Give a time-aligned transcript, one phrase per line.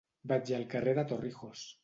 [0.31, 1.69] Vaig al carrer de Torrijos.